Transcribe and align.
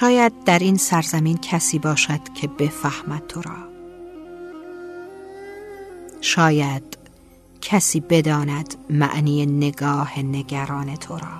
شاید 0.00 0.44
در 0.44 0.58
این 0.58 0.76
سرزمین 0.76 1.38
کسی 1.38 1.78
باشد 1.78 2.20
که 2.34 2.48
بفهمد 2.48 3.26
تو 3.26 3.42
را. 3.42 3.56
شاید 6.20 6.98
کسی 7.60 8.00
بداند 8.00 8.74
معنی 8.90 9.46
نگاه 9.46 10.18
نگران 10.18 10.96
تو 10.96 11.18
را. 11.18 11.38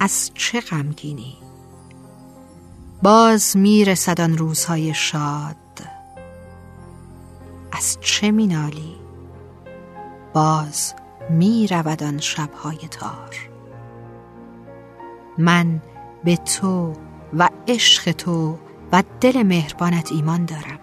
از 0.00 0.30
چه 0.34 0.60
غمگینی 0.60 1.36
باز 3.02 3.56
می‌رسد 3.56 4.20
آن 4.20 4.38
روزهای 4.38 4.94
شاد. 4.94 5.56
از 7.72 7.98
چه 8.00 8.30
مینالی؟ 8.30 8.96
باز 10.32 10.94
می‌رود 11.30 12.02
آن 12.02 12.18
شبهای 12.18 12.88
تار. 12.90 13.57
من 15.38 15.82
به 16.24 16.36
تو 16.36 16.92
و 17.38 17.48
عشق 17.68 18.12
تو 18.12 18.58
و 18.92 19.02
دل 19.20 19.42
مهربانت 19.42 20.12
ایمان 20.12 20.44
دارم. 20.44 20.78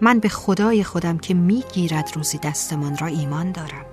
من 0.00 0.18
به 0.18 0.28
خدای 0.28 0.84
خودم 0.84 1.18
که 1.18 1.34
می‌گیرد 1.34 2.10
روزی 2.14 2.38
دستمان 2.38 2.96
را 2.96 3.06
ایمان 3.06 3.52
دارم. 3.52 3.84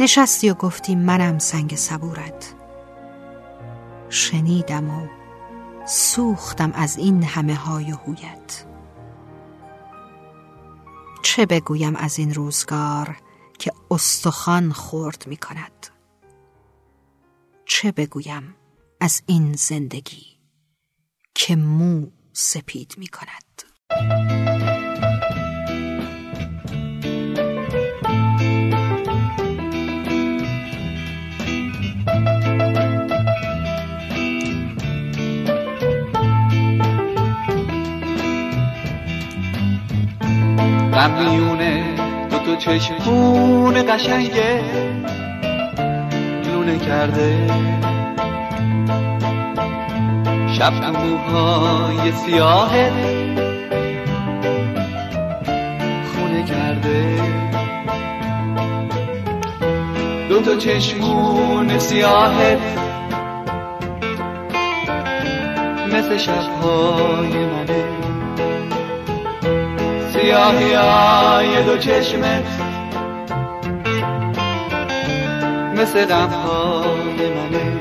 نشستی 0.00 0.50
و 0.50 0.54
گفتی 0.54 0.96
منم 0.96 1.38
سنگ 1.38 1.74
صبورت. 1.74 2.54
شنیدم 4.08 4.90
و 4.90 5.06
سوختم 5.86 6.72
از 6.74 6.98
این 6.98 7.22
همه 7.22 7.54
های 7.54 7.92
و 7.92 7.96
هویت. 7.96 8.64
چه 11.22 11.46
بگویم 11.46 11.96
از 11.96 12.18
این 12.18 12.34
روزگار؟ 12.34 13.16
که 13.58 13.72
استخوان 13.90 14.72
خورد 14.72 15.24
می 15.26 15.36
کند 15.36 15.86
چه 17.66 17.92
بگویم 17.92 18.54
از 19.00 19.22
این 19.26 19.52
زندگی 19.52 20.26
که 21.34 21.56
مو 21.56 22.06
سپید 22.32 22.94
می 22.98 23.06
کند 23.06 23.62
غم 40.94 41.63
دو 42.54 42.60
چشمون 42.60 43.74
قشنگه 43.82 44.60
لونه 46.52 46.78
کرده. 46.78 47.48
شب 50.58 50.72
تو 50.72 50.90
موهای 50.90 52.12
سیاه 52.12 52.70
خونه 56.14 56.44
کرده. 56.44 57.22
دو 60.28 60.40
تا 60.40 60.56
چشمون 60.56 61.78
سیاهت 61.78 62.58
مثل 65.92 66.16
شبهای 66.16 67.46
منه. 67.46 68.03
سیاهی 70.24 70.72
های 70.72 71.64
دو 71.64 71.78
چشمت 71.78 72.44
مثل 75.76 76.04
غمهای 76.04 77.30
منه. 77.34 77.72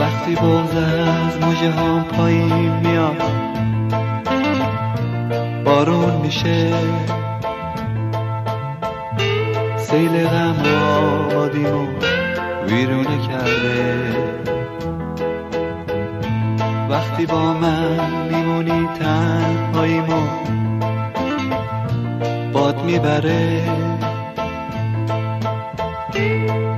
وقتی 0.00 0.34
بغز 0.34 0.76
از 0.76 1.38
موجه 1.40 1.70
هم 1.70 2.04
پایین 2.04 2.72
میاد 2.76 3.22
بارون 5.64 6.16
میشه. 6.16 6.72
سیل 9.76 10.28
غم 10.28 10.62
آبادیمو 11.30 11.86
ویرونه 12.66 13.28
کرده. 13.28 14.53
وقتی 16.94 17.26
با 17.26 17.52
من 17.52 18.28
میمونی 18.30 18.88
تنهاییمو 18.98 20.26
باد 22.52 22.84
می‌بره. 22.84 23.62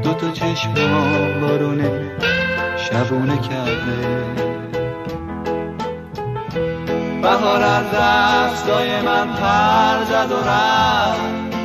دو 0.02 0.14
تا 0.14 0.30
چشم 0.30 0.74
بارونه 1.40 1.90
شبونه 2.76 3.38
کرده. 3.38 4.24
بهار 7.22 7.62
از 7.62 7.84
دستای 7.94 9.00
من 9.02 9.26
پر 9.26 10.04
زد 10.04 10.32
و 10.32 10.48
رفت. 10.48 11.56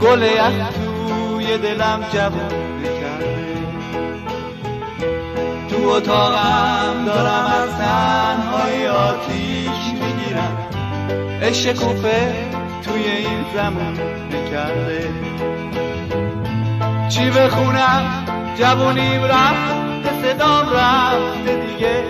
گل 0.00 0.22
یخ 0.22 0.68
توی 0.74 1.58
دلم 1.58 2.00
جوونه 2.12 3.00
کرده. 3.00 3.51
اتاقم 5.84 7.04
دارم 7.06 7.46
از 7.62 7.70
تنهای 7.78 8.88
آتیش 8.88 9.92
می‌گیرم. 9.92 10.56
عشق 11.42 11.72
توی 12.82 13.02
این 13.02 13.44
زمان 13.54 13.98
نکرده. 14.32 15.08
چی 17.08 17.30
بخونم؟ 17.30 18.04
جوونیم 18.58 19.24
رفت 19.24 19.82
صدام 20.22 20.66
رفته 20.74 21.66
دیگه. 21.66 22.04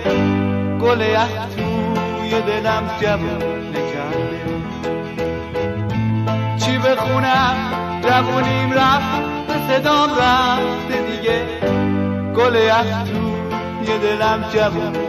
گل 0.81 1.01
یخ 1.01 1.29
توی 1.57 2.43
دلم 2.43 2.91
جوون 3.01 3.69
نکرده. 3.71 4.43
چی 6.57 6.79
بخونم؟ 6.79 7.57
جوونیم 8.03 8.73
رفت 8.73 9.23
صدام 9.69 10.11
رفته 10.11 11.03
دیگه. 11.11 11.45
گل 12.37 12.55
یخ 12.55 13.12
توی 13.85 13.99
دلم 13.99 14.45
جوون 14.53 15.02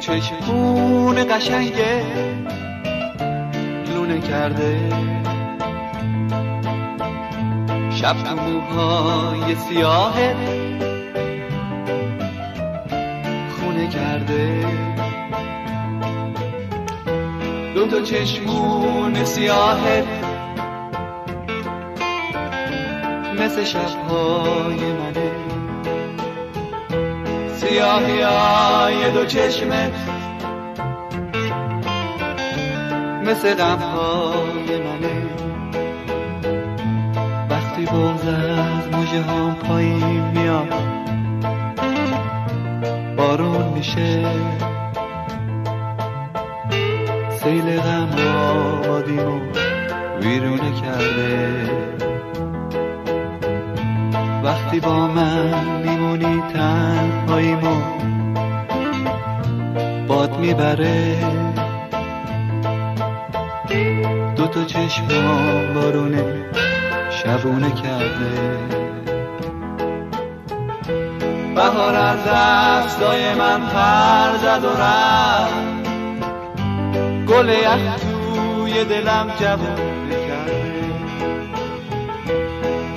چشمون 0.00 1.24
قشنگه. 1.24 2.02
لونه 3.94 4.20
کرده. 4.20 4.78
شب 7.90 8.16
تو 8.22 8.36
موهای 8.36 9.54
سیاه 9.54 10.14
خونه 13.60 13.88
کرده. 13.88 14.64
دو 17.74 17.86
تا 17.86 18.00
چشمون 18.00 19.24
سیاهت 19.24 20.04
مثل 23.40 23.64
شبهای 23.64 24.92
منه 24.92 25.17
سیاهی 27.68 28.20
های 28.20 29.10
دو 29.10 29.24
چشمت 29.24 29.92
مثل 33.24 33.54
غمهای 33.54 34.78
منه. 34.78 35.22
وقتی 37.50 37.84
بغز 37.84 38.28
از 38.28 38.88
موجه 38.92 39.22
هم 39.22 39.54
پایین 39.54 40.24
میاد 40.34 40.74
بارون 43.16 43.68
میشه. 43.68 44.24
سیل 47.42 47.80
غم 47.80 48.08
آبادیمو 48.84 49.40
ویرونه 50.20 50.80
کرده. 50.82 51.70
وقتی 54.44 54.80
با 54.80 55.06
من 55.06 55.82
میمونی 55.84 56.42
تنهاییمو 57.38 57.76
باد 60.08 60.38
می‌بره. 60.38 61.16
دو 64.36 64.46
تا 64.46 64.64
چشم 64.64 65.06
بارونه 65.74 66.24
شبونه 67.10 67.70
کرده. 67.70 68.58
بهار 71.54 71.94
از 71.94 72.18
دستای 72.26 73.34
من 73.34 73.60
پر 73.60 74.36
زد 74.38 74.64
و 74.64 74.82
رفت. 74.82 75.88
گل 77.28 77.48
یخ 77.48 77.96
توی 78.00 78.84
دلم 78.84 79.26
جوون 79.40 80.10
کرده. 80.28 80.88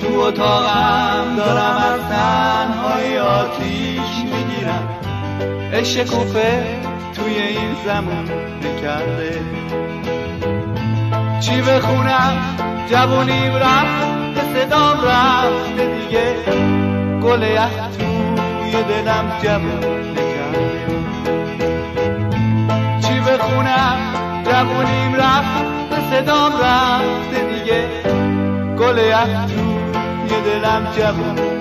تو 0.00 0.20
اتاقم 0.20 1.36
دارم 1.36 1.76
از 1.76 2.00
تنهای 2.00 3.18
آتیش 3.18 4.11
عشق 5.72 6.04
کوفه 6.04 6.64
توی 7.14 7.34
این 7.34 7.76
زمان 7.86 8.28
کرده 8.82 9.40
چی 11.40 11.62
بخونم؟ 11.62 12.36
جوونیم 12.90 13.54
رفت 13.54 14.06
به 14.34 14.40
صدام 14.54 15.00
رفت 15.04 15.76
دیگه. 15.76 16.34
گل 17.22 17.42
یخ 17.42 17.88
توی 17.98 18.72
دلم 18.72 19.32
جوون 19.42 19.80
کرده 20.14 20.86
چی 23.00 23.20
بخونم؟ 23.20 23.98
جوونیم 24.44 25.14
رفت 25.14 25.64
به 25.90 25.96
صدام 26.10 26.52
رفت 26.52 27.34
دیگه. 27.34 27.84
گل 28.78 28.98
یخ 28.98 29.46
توی 29.46 30.40
دلم 30.40 30.86
جوون 30.96 31.52